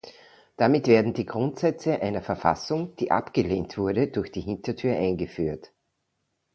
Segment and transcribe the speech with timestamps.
[0.57, 5.73] Damit werden die Grundsätze einer Verfassung, die abgelehnt wurde, durch die Hintertür eingeführt.